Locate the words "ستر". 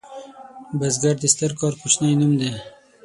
1.33-1.51